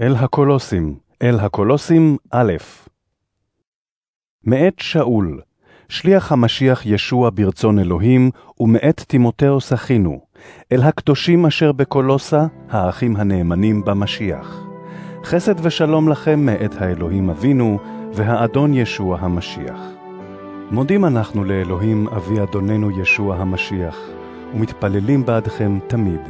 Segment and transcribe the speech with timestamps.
[0.00, 2.52] אל הקולוסים, אל הקולוסים א',
[4.44, 5.40] מאת שאול,
[5.88, 10.20] שליח המשיח ישוע ברצון אלוהים, ומאת תימותאוס אחינו,
[10.72, 14.60] אל הקדושים אשר בקולוסה, האחים הנאמנים במשיח.
[15.24, 17.78] חסד ושלום לכם מאת האלוהים אבינו,
[18.12, 19.80] והאדון ישוע המשיח.
[20.70, 23.98] מודים אנחנו לאלוהים אבי אדוננו ישוע המשיח,
[24.54, 26.20] ומתפללים בעדכם תמיד,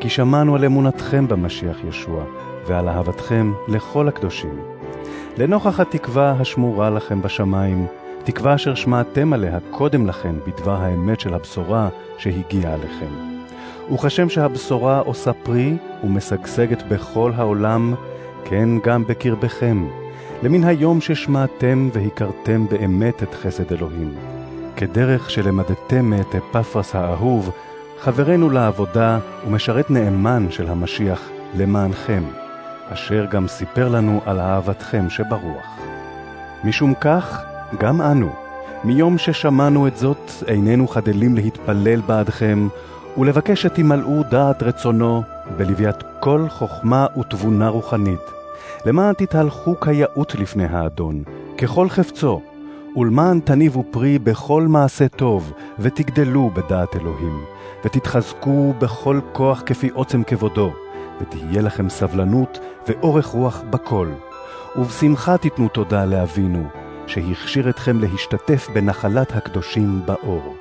[0.00, 2.24] כי שמענו על אמונתכם במשיח ישוע,
[2.66, 4.60] ועל אהבתכם לכל הקדושים.
[5.38, 7.86] לנוכח התקווה השמורה לכם בשמיים,
[8.24, 13.32] תקווה אשר שמעתם עליה קודם לכן בדבר האמת של הבשורה שהגיעה עליכם.
[13.94, 17.94] וכשם שהבשורה עושה פרי ומשגשגת בכל העולם,
[18.44, 19.86] כן גם בקרבכם,
[20.42, 24.14] למן היום ששמעתם והכרתם באמת את חסד אלוהים.
[24.76, 27.50] כדרך שלמדתם מאת אפפרס האהוב,
[28.00, 32.41] חברנו לעבודה ומשרת נאמן של המשיח למענכם.
[32.92, 35.66] אשר גם סיפר לנו על אהבתכם שברוח.
[36.64, 37.42] משום כך,
[37.78, 38.32] גם אנו,
[38.84, 42.68] מיום ששמענו את זאת, איננו חדלים להתפלל בעדכם,
[43.18, 45.22] ולבקש שתמלאו דעת רצונו
[45.56, 48.20] בלוויית כל חוכמה ותבונה רוחנית,
[48.86, 51.22] למען תתהלכו כיאות לפני האדון,
[51.58, 52.42] ככל חפצו,
[52.96, 57.44] ולמען תניבו פרי בכל מעשה טוב, ותגדלו בדעת אלוהים,
[57.84, 60.72] ותתחזקו בכל כוח כפי עוצם כבודו,
[61.22, 64.08] ותהיה לכם סבלנות ואורך רוח בכל.
[64.76, 66.64] ובשמחה תיתנו תודה לאבינו,
[67.06, 70.56] שהכשיר אתכם להשתתף בנחלת הקדושים באור.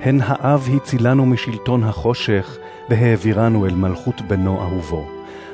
[0.00, 2.56] הן האב הצילנו משלטון החושך,
[2.90, 5.06] והעבירנו אל מלכות בנו אהובו,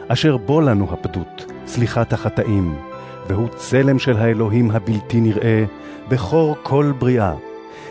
[0.09, 2.75] אשר בו לנו הפדות, סליחת החטאים,
[3.29, 5.65] והוא צלם של האלוהים הבלתי נראה,
[6.09, 7.35] בכור כל בריאה.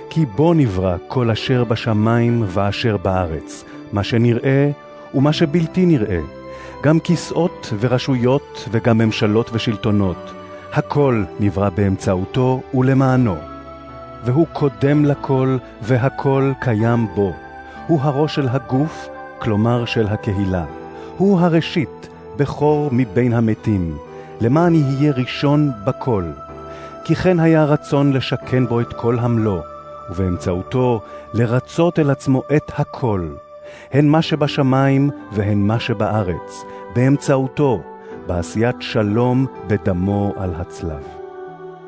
[0.09, 4.71] כי בו נברא כל אשר בשמיים ואשר בארץ, מה שנראה
[5.15, 6.19] ומה שבלתי נראה,
[6.83, 10.31] גם כסאות ורשויות וגם ממשלות ושלטונות,
[10.73, 13.35] הכל נברא באמצעותו ולמענו.
[14.25, 17.33] והוא קודם לכל, והכל קיים בו.
[17.87, 19.07] הוא הראש של הגוף,
[19.39, 20.65] כלומר של הקהילה.
[21.17, 23.97] הוא הראשית, בכור מבין המתים,
[24.41, 26.23] למען יהיה ראשון בכל.
[27.03, 29.61] כי כן היה רצון לשכן בו את כל המלוא,
[30.09, 31.01] ובאמצעותו
[31.33, 33.27] לרצות אל עצמו את הכל.
[33.91, 37.81] הן מה שבשמיים והן מה שבארץ, באמצעותו,
[38.27, 41.03] בעשיית שלום בדמו על הצלב.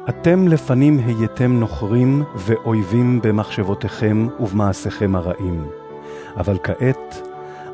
[0.10, 5.66] אתם לפנים הייתם נוכרים ואויבים במחשבותיכם ובמעשיכם הרעים,
[6.38, 7.22] אבל כעת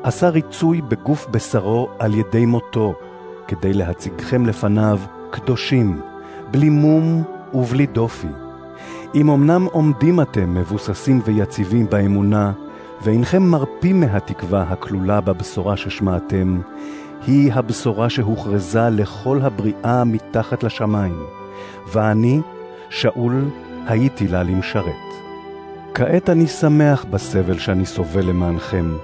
[0.02, 2.94] עשה ריצוי בגוף בשרו על ידי מותו,
[3.48, 4.98] כדי להציגכם לפניו
[5.30, 6.00] קדושים,
[6.50, 7.22] בלי מום
[7.54, 8.28] ובלי דופי.
[9.14, 12.52] אם אמנם עומדים אתם מבוססים ויציבים באמונה,
[13.04, 16.60] ואינכם מרפים מהתקווה הכלולה בבשורה ששמעתם,
[17.26, 21.22] היא הבשורה שהוכרזה לכל הבריאה מתחת לשמיים,
[21.92, 22.40] ואני,
[22.90, 23.44] שאול,
[23.86, 25.12] הייתי לה למשרת.
[25.94, 28.96] כעת אני שמח בסבל שאני סובל למענכם,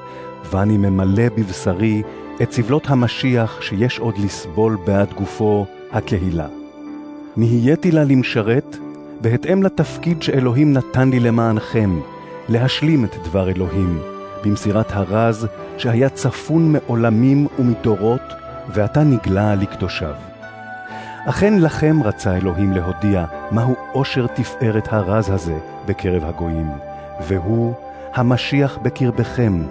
[0.50, 2.03] ואני ממלא בבשרי
[2.42, 6.47] את סבלות המשיח שיש עוד לסבול בעד גופו, הקהילה.
[7.36, 8.76] נהייתי לה למשרת
[9.20, 12.00] בהתאם לתפקיד שאלוהים נתן לי למענכם,
[12.48, 14.03] להשלים את דבר אלוהים,
[14.44, 15.47] במסירת הרז
[15.78, 18.32] שהיה צפון מעולמים ומדורות,
[18.69, 20.14] ועתה נגלה לקדושיו.
[21.28, 26.70] אכן לכם רצה אלוהים להודיע מהו עושר תפארת הרז הזה בקרב הגויים,
[27.26, 27.75] והוא
[28.14, 29.62] המשיח בקרבכם,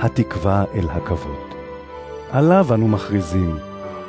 [0.00, 1.54] התקווה אל הכבוד.
[2.32, 3.58] עליו אנו מכריזים,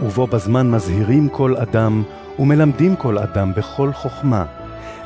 [0.01, 2.03] ובו בזמן מזהירים כל אדם,
[2.39, 4.45] ומלמדים כל אדם בכל חוכמה,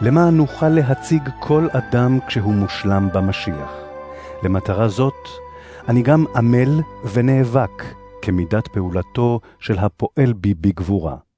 [0.02, 3.72] למען נוכל להציג כל אדם כשהוא מושלם במשיח.
[4.44, 5.28] למטרה זאת,
[5.88, 6.82] אני גם עמל
[7.14, 7.84] ונאבק
[8.22, 11.29] כמידת פעולתו של הפועל בי בגבורה.